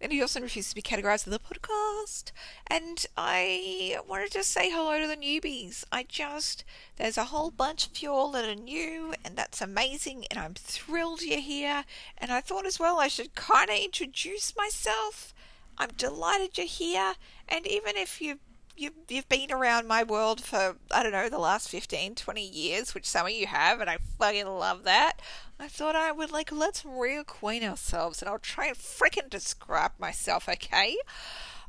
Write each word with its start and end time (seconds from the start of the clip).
And 0.00 0.12
he 0.12 0.20
also 0.20 0.40
refuses 0.40 0.70
to 0.70 0.74
be 0.74 0.82
categorized 0.82 1.26
as 1.26 1.32
the 1.32 1.38
podcast. 1.38 2.32
And 2.66 3.06
I 3.16 3.96
wanted 4.08 4.32
to 4.32 4.44
say 4.44 4.70
hello 4.70 5.00
to 5.00 5.06
the 5.06 5.16
newbies. 5.16 5.84
I 5.92 6.04
just, 6.08 6.64
there's 6.96 7.18
a 7.18 7.24
whole 7.24 7.50
bunch 7.50 7.86
of 7.86 8.02
you 8.02 8.10
all 8.10 8.30
that 8.32 8.44
are 8.44 8.54
new, 8.54 9.14
and 9.24 9.36
that's 9.36 9.60
amazing, 9.60 10.26
and 10.30 10.38
I'm 10.38 10.54
thrilled 10.54 11.22
you're 11.22 11.40
here. 11.40 11.84
And 12.18 12.32
I 12.32 12.40
thought 12.40 12.66
as 12.66 12.80
well 12.80 12.98
I 12.98 13.08
should 13.08 13.34
kind 13.34 13.70
of 13.70 13.76
introduce 13.76 14.56
myself. 14.56 15.34
I'm 15.78 15.90
delighted 15.96 16.58
you're 16.58 16.66
here, 16.66 17.14
and 17.48 17.66
even 17.66 17.96
if 17.96 18.20
you've 18.20 18.38
you've, 18.80 18.94
you've 19.08 19.28
been 19.28 19.52
around 19.52 19.86
my 19.86 20.02
world 20.02 20.42
for, 20.42 20.76
I 20.90 21.02
don't 21.02 21.12
know, 21.12 21.28
the 21.28 21.38
last 21.38 21.68
15, 21.68 22.14
20 22.14 22.42
years, 22.42 22.94
which 22.94 23.06
some 23.06 23.26
of 23.26 23.32
you 23.32 23.46
have, 23.46 23.80
and 23.80 23.90
I 23.90 23.98
fucking 24.18 24.46
love 24.46 24.84
that. 24.84 25.20
I 25.58 25.68
thought 25.68 25.94
I 25.94 26.12
would, 26.12 26.32
like, 26.32 26.50
let's 26.50 26.82
reacquaint 26.82 27.62
ourselves, 27.62 28.22
and 28.22 28.28
I'll 28.28 28.38
try 28.38 28.68
and 28.68 28.76
frickin' 28.76 29.28
describe 29.28 29.92
myself, 29.98 30.48
okay? 30.48 30.96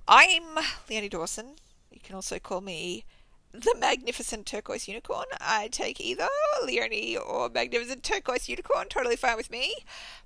I'm 0.08 0.44
Leonie 0.90 1.10
Dawson. 1.10 1.56
You 1.92 2.00
can 2.02 2.16
also 2.16 2.40
call 2.40 2.62
me 2.62 3.04
the 3.52 3.76
Magnificent 3.78 4.46
Turquoise 4.46 4.88
Unicorn. 4.88 5.26
I 5.40 5.68
take 5.68 6.00
either 6.00 6.30
Leonie 6.64 7.18
or 7.18 7.50
Magnificent 7.50 8.04
Turquoise 8.04 8.48
Unicorn, 8.48 8.88
totally 8.88 9.18
fine 9.18 9.36
with 9.36 9.52
me. 9.52 9.76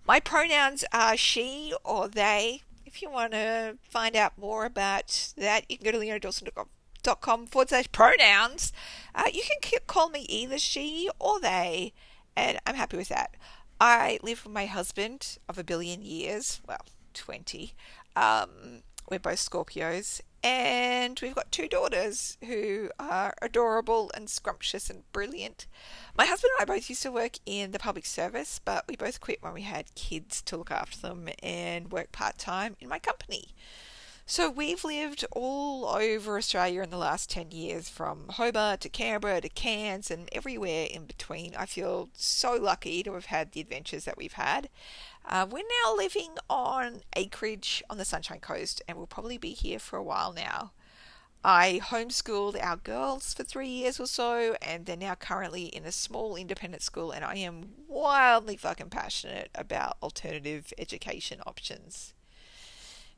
My 0.05 0.19
pronouns 0.19 0.85
are 0.93 1.17
she 1.17 1.73
or 1.83 2.07
they. 2.07 2.61
If 2.95 3.01
you 3.01 3.09
want 3.09 3.33
to 3.33 3.77
find 3.81 4.15
out 4.15 4.37
more 4.37 4.63
about 4.63 5.33
that, 5.35 5.65
you 5.67 5.77
can 5.77 5.83
go 5.83 5.91
to 5.91 5.97
leoniedawson.com 5.97 7.47
forward 7.47 7.67
slash 7.67 7.91
pronouns. 7.91 8.71
Uh, 9.13 9.25
you 9.33 9.43
can 9.43 9.79
call 9.85 10.09
me 10.09 10.21
either 10.29 10.57
she 10.57 11.09
or 11.19 11.41
they, 11.41 11.91
and 12.37 12.57
I'm 12.65 12.75
happy 12.75 12.95
with 12.95 13.09
that. 13.09 13.35
I 13.81 14.17
live 14.23 14.45
with 14.45 14.53
my 14.53 14.65
husband 14.65 15.39
of 15.49 15.57
a 15.57 15.63
billion 15.65 16.03
years, 16.03 16.61
well, 16.65 16.85
20. 17.13 17.73
Um, 18.15 18.83
we're 19.11 19.19
both 19.19 19.39
Scorpios, 19.39 20.21
and 20.45 21.19
we've 21.23 21.33
got 21.33 21.51
two 21.51 21.67
daughters 21.67 22.37
who 22.45 22.91
are 22.99 23.33
adorable 23.41 24.11
and 24.13 24.29
scrumptious 24.29 24.91
and 24.91 25.11
brilliant. 25.11 25.65
My 26.15 26.25
husband 26.25 26.51
and 26.59 26.69
I 26.69 26.75
both 26.75 26.87
used 26.87 27.01
to 27.01 27.11
work 27.11 27.39
in 27.47 27.71
the 27.71 27.79
public 27.79 28.05
service, 28.05 28.61
but 28.63 28.85
we 28.87 28.95
both 28.95 29.19
quit 29.19 29.41
when 29.41 29.55
we 29.55 29.63
had 29.63 29.95
kids 29.95 30.43
to 30.43 30.55
look 30.55 30.69
after 30.69 30.99
them 30.99 31.29
and 31.41 31.91
work 31.91 32.11
part 32.11 32.37
time 32.37 32.75
in 32.79 32.87
my 32.87 32.99
company. 32.99 33.55
So 34.27 34.51
we've 34.51 34.83
lived 34.83 35.25
all 35.31 35.85
over 35.85 36.37
Australia 36.37 36.83
in 36.83 36.91
the 36.91 36.97
last 36.97 37.29
10 37.31 37.49
years, 37.49 37.89
from 37.89 38.27
Hobart 38.29 38.81
to 38.81 38.89
Canberra 38.89 39.41
to 39.41 39.49
Cairns 39.49 40.11
and 40.11 40.29
everywhere 40.31 40.87
in 40.91 41.05
between. 41.05 41.55
I 41.55 41.65
feel 41.65 42.09
so 42.13 42.55
lucky 42.55 43.01
to 43.01 43.13
have 43.13 43.25
had 43.25 43.51
the 43.51 43.61
adventures 43.61 44.05
that 44.05 44.17
we've 44.17 44.33
had. 44.33 44.69
Uh, 45.27 45.45
we're 45.49 45.63
now 45.83 45.95
living 45.95 46.35
on 46.49 47.01
acreage 47.15 47.83
on 47.89 47.97
the 47.97 48.05
Sunshine 48.05 48.39
Coast 48.39 48.81
and 48.87 48.97
we'll 48.97 49.07
probably 49.07 49.37
be 49.37 49.51
here 49.51 49.79
for 49.79 49.97
a 49.97 50.03
while 50.03 50.31
now. 50.31 50.71
I 51.43 51.79
homeschooled 51.83 52.59
our 52.59 52.75
girls 52.75 53.33
for 53.35 53.43
three 53.43 53.67
years 53.67 53.99
or 53.99 54.07
so, 54.07 54.55
and 54.63 54.87
they're 54.87 54.97
now 54.97 55.13
currently 55.13 55.65
in 55.65 55.85
a 55.85 55.91
small 55.91 56.35
independent 56.35 56.81
school, 56.81 57.11
and 57.11 57.23
I 57.23 57.35
am 57.35 57.69
wildly 57.87 58.57
fucking 58.57 58.89
passionate 58.89 59.51
about 59.53 59.97
alternative 60.01 60.73
education 60.79 61.41
options. 61.45 62.15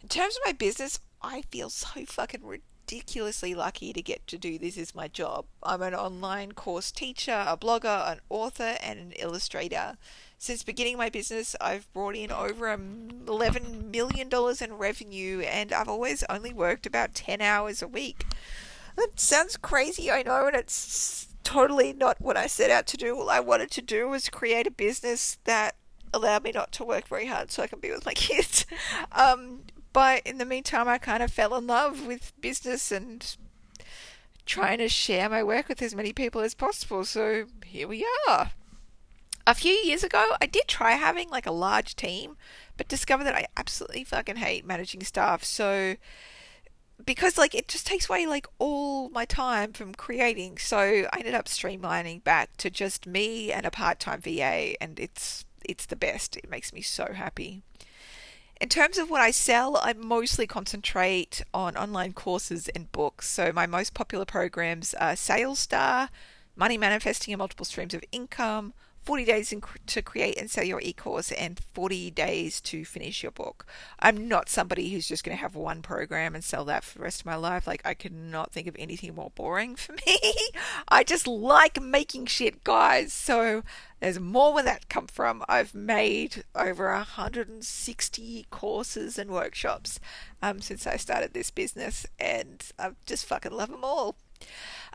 In 0.01 0.09
terms 0.09 0.35
of 0.35 0.41
my 0.45 0.51
business, 0.51 0.99
I 1.21 1.43
feel 1.43 1.69
so 1.69 2.03
fucking 2.05 2.43
ridiculously 2.87 3.53
lucky 3.53 3.91
to 3.91 4.01
get 4.01 4.25
to 4.27 4.37
do 4.37 4.57
this 4.57 4.77
as 4.77 4.95
my 4.95 5.07
job. 5.09 5.45
I'm 5.61 5.81
an 5.81 5.93
online 5.93 6.53
course 6.53 6.89
teacher, 6.89 7.43
a 7.45 7.57
blogger, 7.57 8.11
an 8.11 8.19
author, 8.29 8.77
and 8.81 8.99
an 8.99 9.11
illustrator. 9.19 9.97
Since 10.37 10.63
beginning 10.63 10.97
my 10.97 11.09
business, 11.09 11.55
I've 11.59 11.91
brought 11.93 12.15
in 12.15 12.31
over 12.31 12.65
$11 12.65 13.91
million 13.91 14.29
in 14.61 14.73
revenue, 14.73 15.41
and 15.41 15.73
I've 15.73 15.89
always 15.89 16.23
only 16.29 16.53
worked 16.53 16.85
about 16.85 17.13
10 17.13 17.41
hours 17.41 17.81
a 17.81 17.87
week. 17.87 18.25
That 18.95 19.19
sounds 19.19 19.57
crazy, 19.57 20.09
I 20.09 20.23
know, 20.23 20.47
and 20.47 20.55
it's 20.55 21.27
totally 21.43 21.91
not 21.91 22.21
what 22.21 22.37
I 22.37 22.47
set 22.47 22.71
out 22.71 22.87
to 22.87 22.97
do. 22.97 23.17
All 23.17 23.29
I 23.29 23.41
wanted 23.41 23.71
to 23.71 23.81
do 23.81 24.07
was 24.07 24.29
create 24.29 24.65
a 24.65 24.71
business 24.71 25.39
that 25.43 25.75
allowed 26.13 26.43
me 26.43 26.51
not 26.53 26.71
to 26.73 26.85
work 26.85 27.07
very 27.07 27.25
hard 27.25 27.51
so 27.51 27.63
I 27.63 27.67
can 27.67 27.79
be 27.79 27.91
with 27.91 28.05
my 28.05 28.13
kids. 28.15 28.65
Um, 29.11 29.63
but 29.97 30.21
in 30.27 30.37
the 30.37 30.45
meantime, 30.45 30.87
I 30.87 30.99
kind 30.99 31.23
of 31.23 31.31
fell 31.31 31.55
in 31.55 31.65
love 31.65 32.05
with 32.05 32.31
business 32.39 32.91
and 32.91 33.35
trying 34.45 34.77
to 34.77 34.87
share 34.87 35.27
my 35.27 35.41
work 35.41 35.67
with 35.67 35.81
as 35.81 35.95
many 35.95 36.13
people 36.13 36.41
as 36.41 36.53
possible. 36.53 37.03
So 37.03 37.45
here 37.65 37.87
we 37.87 38.05
are. 38.29 38.51
A 39.47 39.55
few 39.55 39.71
years 39.71 40.03
ago, 40.03 40.35
I 40.39 40.45
did 40.45 40.67
try 40.67 40.91
having 40.91 41.31
like 41.31 41.47
a 41.47 41.51
large 41.51 41.95
team, 41.95 42.37
but 42.77 42.87
discovered 42.87 43.23
that 43.23 43.33
I 43.33 43.47
absolutely 43.57 44.03
fucking 44.03 44.35
hate 44.35 44.67
managing 44.67 45.03
staff. 45.03 45.43
So 45.43 45.95
because 47.03 47.39
like 47.39 47.55
it 47.55 47.67
just 47.67 47.87
takes 47.87 48.07
away 48.07 48.27
like 48.27 48.45
all 48.59 49.09
my 49.09 49.25
time 49.25 49.73
from 49.73 49.95
creating. 49.95 50.59
So 50.59 50.77
I 50.77 51.17
ended 51.17 51.33
up 51.33 51.45
streamlining 51.45 52.23
back 52.23 52.55
to 52.57 52.69
just 52.69 53.07
me 53.07 53.51
and 53.51 53.65
a 53.65 53.71
part-time 53.71 54.21
VA 54.21 54.79
and 54.79 54.99
it's 54.99 55.43
it's 55.65 55.87
the 55.87 55.95
best. 55.95 56.37
It 56.37 56.51
makes 56.51 56.71
me 56.71 56.83
so 56.83 57.13
happy. 57.15 57.63
In 58.59 58.69
terms 58.69 58.97
of 58.97 59.11
what 59.11 59.21
I 59.21 59.29
sell, 59.29 59.77
I 59.83 59.93
mostly 59.93 60.47
concentrate 60.47 61.43
on 61.53 61.77
online 61.77 62.13
courses 62.13 62.67
and 62.69 62.91
books. 62.91 63.29
So 63.29 63.51
my 63.51 63.67
most 63.67 63.93
popular 63.93 64.25
programs 64.25 64.95
are 64.95 65.15
Sales 65.15 65.59
Star, 65.59 66.09
Money 66.55 66.77
Manifesting 66.77 67.33
and 67.33 67.39
Multiple 67.39 67.65
Streams 67.65 67.93
of 67.93 68.03
Income, 68.11 68.73
40 69.07 69.23
days 69.23 69.53
in, 69.53 69.63
to 69.85 70.01
create 70.01 70.37
and 70.37 70.51
sell 70.51 70.65
your 70.65 70.81
e-course 70.81 71.31
and 71.31 71.61
40 71.73 72.11
days 72.11 72.59
to 72.59 72.83
finish 72.83 73.23
your 73.23 73.31
book. 73.31 73.65
I'm 74.01 74.27
not 74.27 74.49
somebody 74.49 74.89
who's 74.89 75.07
just 75.07 75.23
going 75.23 75.37
to 75.37 75.41
have 75.41 75.55
one 75.55 75.81
program 75.81 76.35
and 76.35 76.43
sell 76.43 76.65
that 76.65 76.83
for 76.83 76.97
the 76.97 77.05
rest 77.05 77.21
of 77.21 77.25
my 77.25 77.37
life. 77.37 77.65
Like 77.65 77.81
I 77.85 77.93
could 77.93 78.11
not 78.11 78.51
think 78.51 78.67
of 78.67 78.75
anything 78.77 79.15
more 79.15 79.31
boring 79.33 79.77
for 79.77 79.93
me. 80.05 80.19
I 80.89 81.05
just 81.05 81.25
like 81.25 81.81
making 81.81 82.25
shit, 82.25 82.65
guys. 82.65 83.13
So 83.13 83.63
there's 84.01 84.19
more 84.19 84.53
where 84.53 84.63
that 84.63 84.89
come 84.89 85.07
from. 85.07 85.41
I've 85.47 85.73
made 85.73 86.43
over 86.53 86.91
160 86.91 88.45
courses 88.49 89.17
and 89.17 89.31
workshops 89.31 90.01
um, 90.41 90.59
since 90.59 90.85
I 90.85 90.97
started 90.97 91.33
this 91.33 91.49
business, 91.49 92.05
and 92.19 92.61
I 92.77 92.89
just 93.05 93.25
fucking 93.25 93.53
love 93.53 93.69
them 93.69 93.85
all. 93.85 94.17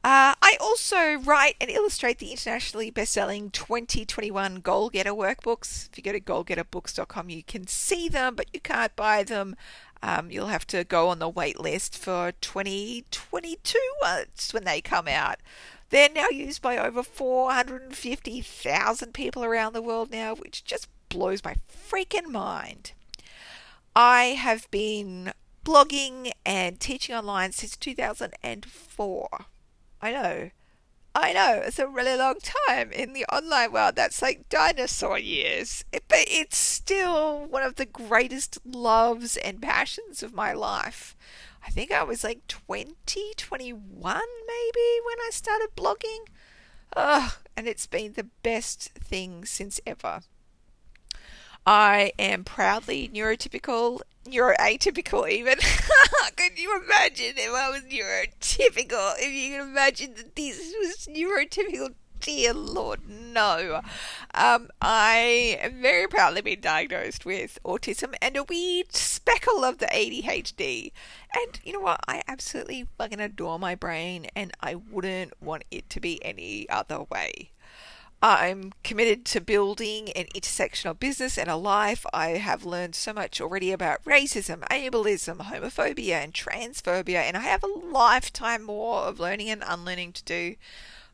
Uh, 0.05 0.35
I 0.43 0.57
also 0.61 1.21
write 1.21 1.55
and 1.61 1.71
illustrate 1.71 2.19
the 2.19 2.33
internationally 2.33 2.91
best-selling 2.91 3.51
2021 3.51 4.57
Goal 4.57 4.91
Getter 4.91 5.13
workbooks. 5.13 5.89
If 5.89 5.97
you 5.97 6.03
go 6.03 6.11
to 6.11 6.21
goalgetterbooks.com, 6.21 7.31
you 7.31 7.45
can 7.45 7.69
see 7.69 8.09
them, 8.09 8.35
but 8.35 8.47
you 8.53 8.59
can't 8.59 8.97
buy 8.97 9.23
them. 9.23 9.55
Um, 10.03 10.33
you'll 10.33 10.49
have 10.49 10.67
to 10.69 10.83
go 10.83 11.09
on 11.09 11.21
the 11.21 11.29
wait 11.29 11.61
list 11.61 11.97
for 11.97 12.33
2022 12.41 13.79
It's 14.03 14.53
when 14.53 14.65
they 14.65 14.81
come 14.81 15.07
out. 15.07 15.37
They're 15.91 16.11
now 16.13 16.31
used 16.31 16.63
by 16.63 16.79
over 16.79 17.05
450,000 17.05 19.15
people 19.15 19.45
around 19.45 19.73
the 19.73 19.83
world 19.83 20.11
now, 20.11 20.35
which 20.35 20.65
just 20.65 20.89
blows 21.11 21.45
my 21.45 21.55
freaking 21.71 22.27
mind. 22.27 22.91
I 23.95 24.25
have 24.25 24.69
been 24.73 25.33
blogging 25.65 26.33
and 26.45 26.81
teaching 26.81 27.15
online 27.15 27.53
since 27.53 27.77
2004. 27.77 29.29
I 30.03 30.13
know. 30.13 30.51
I 31.15 31.33
know, 31.33 31.61
it's 31.65 31.79
a 31.79 31.87
really 31.87 32.17
long 32.17 32.37
time 32.43 32.91
in 32.91 33.13
the 33.13 33.27
online 33.27 33.73
world. 33.73 33.97
That's 33.97 34.23
like 34.23 34.49
dinosaur 34.49 35.19
years. 35.19 35.85
But 35.93 36.25
it's 36.27 36.57
still 36.57 37.47
one 37.47 37.63
of 37.63 37.77
the 37.77 37.87
greatest 37.87 38.59
loves 38.65 39.37
and 39.37 39.63
passions 39.63 40.23
of 40.23 40.35
my 40.35 40.53
life. 40.53 41.15
I 41.65 41.71
think 41.71 41.93
I 41.93 42.03
was 42.03 42.25
like 42.25 42.47
20, 42.49 42.95
21 43.37 43.81
maybe 44.03 45.01
when 45.05 45.19
I 45.21 45.31
started 45.31 45.69
blogging. 45.77 46.27
Ugh, 46.97 47.33
and 47.57 47.69
it's 47.69 47.87
been 47.87 48.15
the 48.15 48.29
best 48.43 48.91
thing 48.91 49.45
since 49.45 49.81
ever. 49.87 50.23
I 51.65 52.13
am 52.19 52.43
proudly 52.43 53.09
neurotypical, 53.09 54.01
neuroatypical 54.25 55.31
even. 55.31 55.59
Could 56.37 56.59
you 56.59 56.83
imagine 56.85 57.35
if 57.37 57.53
I 57.53 57.71
was 57.71 57.83
neurotypical? 57.83 59.15
If 59.19 59.33
you 59.33 59.59
can 59.59 59.69
imagine 59.69 60.15
that 60.15 60.37
this 60.37 60.75
was 60.79 61.09
neurotypical 61.11 61.95
dear 62.23 62.55
Lord, 62.55 63.01
no. 63.09 63.81
Um, 64.33 64.71
I 64.81 65.59
am 65.61 65.83
very 65.83 66.07
proudly 66.07 66.41
been 66.41 66.61
diagnosed 66.61 67.27
with 67.27 67.59
autism 67.65 68.15
and 68.23 68.37
a 68.37 68.45
wee 68.45 68.85
speckle 68.91 69.65
of 69.65 69.79
the 69.79 69.87
ADHD. 69.87 70.93
And 71.35 71.61
you 71.65 71.73
know 71.73 71.81
what? 71.81 72.01
I 72.07 72.23
absolutely 72.29 72.87
fucking 72.97 73.21
adore 73.21 73.59
my 73.59 73.75
brain, 73.75 74.27
and 74.37 74.53
I 74.61 74.77
wouldn't 74.77 75.33
want 75.43 75.65
it 75.71 75.91
to 75.91 76.01
be 76.01 76.25
any 76.25 76.69
other 76.71 77.01
way. 77.11 77.51
I'm 78.25 78.73
committed 78.85 79.25
to 79.27 79.41
building 79.41 80.11
an 80.11 80.27
intersectional 80.33 80.97
business 80.97 81.37
and 81.37 81.51
a 81.51 81.57
life. 81.57 82.07
I 82.15 82.29
have 82.29 82.65
learned 82.65 82.95
so 82.95 83.13
much 83.13 83.41
already 83.41 83.73
about 83.73 84.05
racism, 84.05 84.61
ableism, 84.69 85.39
homophobia, 85.39 86.23
and 86.23 86.33
transphobia, 86.33 87.17
and 87.17 87.37
I 87.37 87.41
have 87.41 87.65
a 87.65 87.67
lifetime 87.67 88.63
more 88.63 89.01
of 89.01 89.19
learning 89.19 89.51
and 89.51 89.65
unlearning 89.67 90.13
to 90.13 90.23
do. 90.23 90.55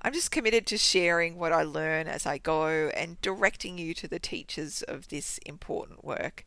I'm 0.02 0.12
just 0.12 0.30
committed 0.30 0.66
to 0.66 0.76
sharing 0.76 1.38
what 1.38 1.50
I 1.50 1.62
learn 1.62 2.08
as 2.08 2.26
I 2.26 2.36
go 2.36 2.66
and 2.66 3.20
directing 3.22 3.78
you 3.78 3.94
to 3.94 4.06
the 4.06 4.20
teachers 4.20 4.82
of 4.82 5.08
this 5.08 5.38
important 5.38 6.04
work. 6.04 6.44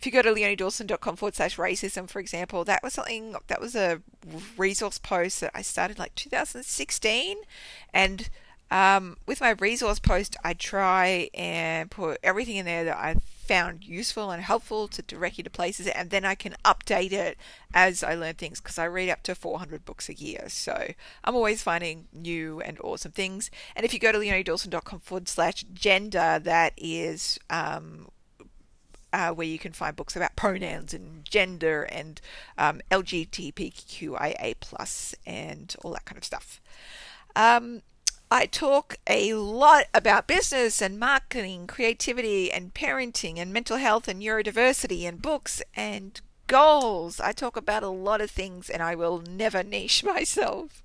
If 0.00 0.06
you 0.06 0.10
go 0.10 0.22
to 0.22 0.32
leoniedawson.com 0.32 1.16
forward 1.16 1.36
slash 1.36 1.56
racism, 1.58 2.08
for 2.08 2.18
example, 2.18 2.64
that 2.64 2.82
was 2.82 2.94
something 2.94 3.36
that 3.46 3.60
was 3.60 3.76
a 3.76 4.00
resource 4.56 4.98
post 4.98 5.42
that 5.42 5.52
I 5.54 5.60
started 5.62 5.98
like 5.98 6.14
2016. 6.14 7.36
And 7.92 8.30
um, 8.70 9.16
with 9.26 9.40
my 9.40 9.50
resource 9.50 9.98
post, 9.98 10.36
I 10.44 10.54
try 10.54 11.30
and 11.34 11.90
put 11.90 12.18
everything 12.22 12.56
in 12.56 12.66
there 12.66 12.84
that 12.84 12.96
I 12.96 13.16
found 13.48 13.84
useful 13.84 14.30
and 14.30 14.42
helpful 14.42 14.88
to 14.88 15.00
direct 15.00 15.38
you 15.38 15.44
to 15.44 15.50
places, 15.50 15.86
and 15.86 16.10
then 16.10 16.24
I 16.24 16.34
can 16.34 16.54
update 16.64 17.12
it 17.12 17.38
as 17.72 18.04
I 18.04 18.14
learn 18.14 18.34
things 18.34 18.60
because 18.60 18.78
I 18.78 18.84
read 18.84 19.08
up 19.08 19.22
to 19.22 19.34
400 19.34 19.86
books 19.86 20.10
a 20.10 20.14
year. 20.14 20.44
So 20.48 20.92
I'm 21.24 21.34
always 21.34 21.62
finding 21.62 22.08
new 22.12 22.60
and 22.60 22.78
awesome 22.80 23.12
things. 23.12 23.50
And 23.74 23.86
if 23.86 23.94
you 23.94 23.98
go 23.98 24.12
to 24.12 24.18
leoniedawson.com 24.18 25.00
forward 25.00 25.28
slash 25.28 25.64
gender, 25.72 26.38
that 26.42 26.74
is 26.76 27.38
um, 27.48 28.08
uh, 29.14 29.30
where 29.30 29.46
you 29.46 29.58
can 29.58 29.72
find 29.72 29.96
books 29.96 30.14
about 30.14 30.36
pronouns 30.36 30.92
and 30.92 31.24
gender 31.24 31.84
and 31.84 32.20
um, 32.58 32.82
LGBTQIA 32.90 34.56
plus 34.60 35.14
and 35.26 35.74
all 35.82 35.92
that 35.92 36.04
kind 36.04 36.18
of 36.18 36.24
stuff. 36.24 36.60
Um, 37.34 37.82
I 38.30 38.44
talk 38.44 38.96
a 39.06 39.32
lot 39.32 39.86
about 39.94 40.26
business 40.26 40.82
and 40.82 40.98
marketing, 40.98 41.66
creativity 41.66 42.52
and 42.52 42.74
parenting 42.74 43.38
and 43.38 43.54
mental 43.54 43.78
health 43.78 44.06
and 44.06 44.20
neurodiversity 44.20 45.08
and 45.08 45.22
books 45.22 45.62
and 45.74 46.20
goals. 46.46 47.20
I 47.20 47.32
talk 47.32 47.56
about 47.56 47.82
a 47.82 47.88
lot 47.88 48.20
of 48.20 48.30
things 48.30 48.68
and 48.68 48.82
I 48.82 48.94
will 48.94 49.22
never 49.22 49.62
niche 49.62 50.04
myself. 50.14 50.82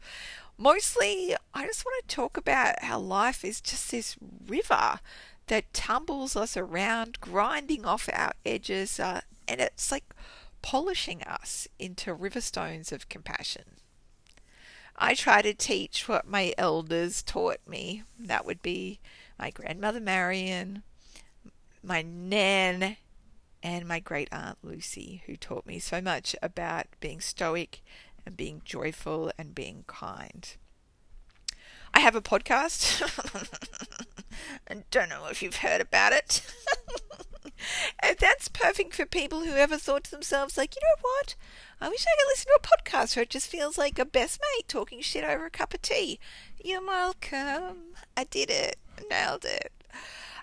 Mostly, 0.57 1.35
I 1.53 1.65
just 1.65 1.83
want 1.83 2.07
to 2.07 2.15
talk 2.15 2.37
about 2.37 2.81
how 2.81 2.99
life 2.99 3.43
is 3.43 3.59
just 3.59 3.91
this 3.91 4.15
river 4.47 5.01
that 5.47 5.73
tumbles 5.73 6.37
us 6.37 6.55
around, 6.55 7.19
grinding 7.19 7.83
off 7.85 8.07
our 8.13 8.31
edges, 8.45 9.01
uh, 9.01 9.19
and 9.49 9.59
it's 9.59 9.91
like 9.91 10.15
polishing 10.61 11.21
us 11.23 11.67
into 11.77 12.13
river 12.13 12.39
stones 12.39 12.93
of 12.93 13.09
compassion. 13.09 13.63
I 14.95 15.15
try 15.15 15.41
to 15.41 15.53
teach 15.53 16.07
what 16.07 16.27
my 16.27 16.53
elders 16.57 17.23
taught 17.23 17.59
me. 17.67 18.03
That 18.19 18.45
would 18.45 18.61
be 18.61 18.99
my 19.39 19.49
grandmother 19.49 19.99
Marion, 19.99 20.83
my 21.83 22.01
nan, 22.01 22.97
and 23.61 23.87
my 23.87 23.99
great 23.99 24.29
aunt 24.31 24.57
Lucy, 24.61 25.23
who 25.25 25.35
taught 25.35 25.65
me 25.65 25.79
so 25.79 26.01
much 26.01 26.35
about 26.41 26.87
being 26.99 27.21
stoic 27.21 27.81
and 28.25 28.37
being 28.37 28.61
joyful 28.65 29.31
and 29.37 29.55
being 29.55 29.83
kind. 29.87 30.55
I 31.93 31.99
have 31.99 32.15
a 32.15 32.21
podcast. 32.21 33.01
I 34.69 34.83
don't 34.91 35.09
know 35.09 35.27
if 35.29 35.41
you've 35.41 35.57
heard 35.57 35.81
about 35.81 36.13
it. 36.13 36.41
that's 38.23 38.47
perfect 38.47 38.95
for 38.95 39.05
people 39.05 39.41
who 39.41 39.51
ever 39.51 39.77
thought 39.77 40.05
to 40.05 40.11
themselves, 40.11 40.57
like, 40.57 40.75
you 40.75 40.81
know 40.81 41.01
what? 41.01 41.35
I 41.81 41.89
wish 41.89 42.05
I 42.05 42.15
could 42.17 42.31
listen 42.31 42.47
to 42.47 42.59
a 42.63 42.77
podcast 42.77 43.15
where 43.17 43.23
it 43.23 43.29
just 43.29 43.47
feels 43.47 43.77
like 43.77 43.99
a 43.99 44.05
best 44.05 44.39
mate 44.55 44.69
talking 44.69 45.01
shit 45.01 45.25
over 45.25 45.45
a 45.45 45.49
cup 45.49 45.73
of 45.73 45.81
tea. 45.81 46.19
You're 46.63 46.85
welcome. 46.85 47.95
I 48.15 48.23
did 48.23 48.49
it. 48.49 48.77
Nailed 49.09 49.43
it. 49.43 49.73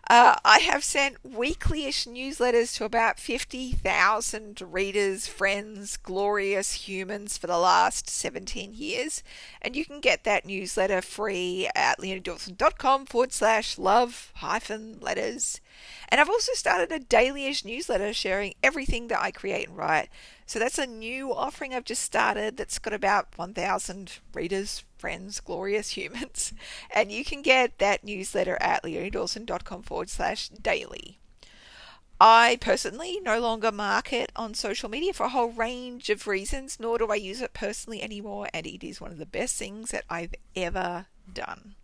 Uh, 0.08 0.36
I 0.44 0.58
have 0.58 0.82
sent 0.82 1.18
weekly-ish 1.22 2.06
newsletters 2.06 2.76
to 2.76 2.84
about 2.84 3.20
50,000 3.20 4.60
readers, 4.60 5.26
friends, 5.26 5.96
glorious 5.96 6.72
humans 6.88 7.36
for 7.36 7.46
the 7.46 7.58
last 7.58 8.08
17 8.08 8.72
years. 8.74 9.22
And 9.62 9.76
you 9.76 9.84
can 9.84 10.00
get 10.00 10.24
that 10.24 10.44
newsletter 10.44 11.02
free 11.02 11.68
at 11.76 11.98
leoniedawson.com 12.00 13.06
forward 13.06 13.32
slash 13.32 13.78
love 13.78 14.32
hyphen 14.36 14.98
letters. 15.00 15.60
And 16.08 16.20
I've 16.20 16.30
also 16.30 16.52
started 16.54 16.90
a 16.90 16.98
daily-ish 16.98 17.64
newsletter 17.64 18.12
sharing 18.12 18.54
everything 18.62 19.08
that 19.08 19.20
I 19.20 19.30
create 19.30 19.68
and 19.68 19.76
write. 19.76 20.08
So 20.46 20.58
that's 20.58 20.78
a 20.78 20.86
new 20.86 21.32
offering 21.32 21.72
I've 21.72 21.84
just 21.84 22.02
started 22.02 22.56
that's 22.56 22.80
got 22.80 22.92
about 22.92 23.28
1,000 23.36 24.18
readers, 24.34 24.82
friends, 25.00 25.40
glorious 25.40 25.90
humans. 25.90 26.52
And 26.94 27.10
you 27.10 27.24
can 27.24 27.42
get 27.42 27.78
that 27.78 28.04
newsletter 28.04 28.58
at 28.60 28.82
leoniedawson.com 28.82 29.82
forward 29.82 30.10
slash 30.10 30.48
daily. 30.50 31.18
I 32.20 32.58
personally 32.60 33.18
no 33.22 33.40
longer 33.40 33.72
market 33.72 34.30
on 34.36 34.52
social 34.52 34.90
media 34.90 35.14
for 35.14 35.24
a 35.24 35.30
whole 35.30 35.52
range 35.52 36.10
of 36.10 36.26
reasons, 36.26 36.78
nor 36.78 36.98
do 36.98 37.06
I 37.10 37.14
use 37.14 37.40
it 37.40 37.54
personally 37.54 38.02
anymore, 38.02 38.48
and 38.52 38.66
it 38.66 38.86
is 38.86 39.00
one 39.00 39.10
of 39.10 39.16
the 39.16 39.24
best 39.24 39.56
things 39.56 39.90
that 39.90 40.04
I've 40.10 40.34
ever 40.54 41.06
done. 41.32 41.76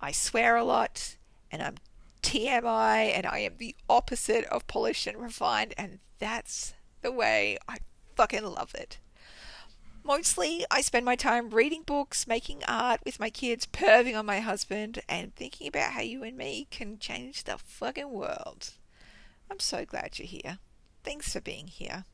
I 0.00 0.12
swear 0.12 0.56
a 0.56 0.64
lot, 0.64 1.16
and 1.50 1.60
I'm 1.62 1.76
TMI, 2.22 3.14
and 3.14 3.26
I 3.26 3.40
am 3.40 3.58
the 3.58 3.76
opposite 3.90 4.44
of 4.46 4.66
polished 4.66 5.06
and 5.06 5.18
refined, 5.18 5.74
and 5.76 5.98
that's 6.18 6.72
the 7.02 7.12
way 7.12 7.58
I 7.68 7.76
fucking 8.16 8.44
love 8.44 8.74
it. 8.74 8.98
Mostly, 10.08 10.64
I 10.70 10.80
spend 10.80 11.04
my 11.04 11.16
time 11.16 11.50
reading 11.50 11.82
books, 11.82 12.26
making 12.26 12.62
art 12.66 13.00
with 13.04 13.20
my 13.20 13.28
kids, 13.28 13.66
perving 13.66 14.18
on 14.18 14.24
my 14.24 14.40
husband, 14.40 15.00
and 15.06 15.36
thinking 15.36 15.68
about 15.68 15.92
how 15.92 16.00
you 16.00 16.22
and 16.22 16.34
me 16.34 16.66
can 16.70 16.98
change 16.98 17.44
the 17.44 17.58
fucking 17.58 18.08
world. 18.08 18.70
I'm 19.50 19.60
so 19.60 19.84
glad 19.84 20.18
you're 20.18 20.26
here. 20.26 20.60
Thanks 21.04 21.34
for 21.34 21.42
being 21.42 21.66
here. 21.66 22.06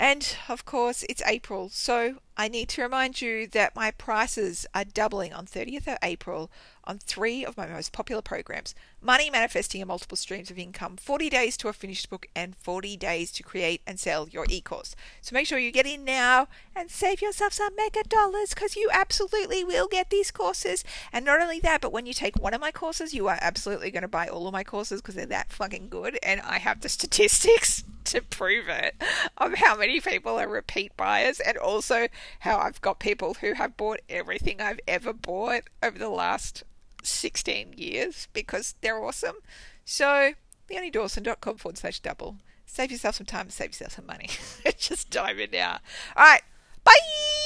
And 0.00 0.34
of 0.48 0.64
course, 0.64 1.04
it's 1.10 1.20
April, 1.26 1.68
so 1.68 2.14
I 2.34 2.48
need 2.48 2.70
to 2.70 2.80
remind 2.80 3.20
you 3.20 3.46
that 3.48 3.76
my 3.76 3.90
prices 3.90 4.64
are 4.74 4.82
doubling 4.82 5.34
on 5.34 5.44
30th 5.44 5.86
of 5.86 5.98
April 6.02 6.50
on 6.84 6.96
three 6.96 7.44
of 7.44 7.58
my 7.58 7.66
most 7.66 7.92
popular 7.92 8.22
programs 8.22 8.74
Money 9.02 9.28
Manifesting 9.28 9.82
and 9.82 9.88
Multiple 9.88 10.16
Streams 10.16 10.50
of 10.50 10.58
Income, 10.58 10.96
40 10.96 11.28
Days 11.28 11.58
to 11.58 11.68
a 11.68 11.74
Finished 11.74 12.08
Book, 12.08 12.28
and 12.34 12.56
40 12.56 12.96
Days 12.96 13.30
to 13.32 13.42
Create 13.42 13.82
and 13.86 14.00
Sell 14.00 14.26
Your 14.26 14.46
e 14.48 14.62
course. 14.62 14.96
So 15.20 15.34
make 15.34 15.46
sure 15.46 15.58
you 15.58 15.70
get 15.70 15.84
in 15.84 16.02
now 16.02 16.48
and 16.74 16.90
save 16.90 17.20
yourself 17.20 17.52
some 17.52 17.76
mega 17.76 18.02
dollars 18.04 18.54
because 18.54 18.76
you 18.76 18.88
absolutely 18.90 19.64
will 19.64 19.86
get 19.86 20.08
these 20.08 20.30
courses. 20.30 20.82
And 21.12 21.26
not 21.26 21.42
only 21.42 21.60
that, 21.60 21.82
but 21.82 21.92
when 21.92 22.06
you 22.06 22.14
take 22.14 22.36
one 22.36 22.54
of 22.54 22.60
my 22.62 22.72
courses, 22.72 23.12
you 23.12 23.28
are 23.28 23.38
absolutely 23.42 23.90
going 23.90 24.00
to 24.00 24.08
buy 24.08 24.28
all 24.28 24.46
of 24.46 24.54
my 24.54 24.64
courses 24.64 25.02
because 25.02 25.14
they're 25.14 25.26
that 25.26 25.52
fucking 25.52 25.90
good. 25.90 26.18
And 26.22 26.40
I 26.40 26.56
have 26.56 26.80
the 26.80 26.88
statistics 26.88 27.84
to 28.10 28.22
prove 28.22 28.68
it 28.68 28.94
of 29.36 29.54
how 29.54 29.76
many 29.76 30.00
people 30.00 30.38
are 30.38 30.48
repeat 30.48 30.96
buyers 30.96 31.40
and 31.40 31.56
also 31.56 32.08
how 32.40 32.58
I've 32.58 32.80
got 32.80 32.98
people 32.98 33.34
who 33.34 33.54
have 33.54 33.76
bought 33.76 34.00
everything 34.08 34.60
I've 34.60 34.80
ever 34.86 35.12
bought 35.12 35.62
over 35.82 35.98
the 35.98 36.08
last 36.08 36.64
16 37.02 37.74
years 37.76 38.28
because 38.32 38.74
they're 38.80 39.02
awesome. 39.02 39.36
So, 39.84 40.32
leoniedawson.com 40.70 41.56
forward 41.56 41.78
slash 41.78 42.00
double. 42.00 42.36
Save 42.66 42.92
yourself 42.92 43.16
some 43.16 43.26
time, 43.26 43.50
save 43.50 43.70
yourself 43.70 43.92
some 43.94 44.06
money. 44.06 44.28
Just 44.78 45.10
dive 45.10 45.38
in 45.40 45.50
now. 45.50 45.78
All 46.16 46.24
right. 46.24 46.42
Bye. 46.84 47.39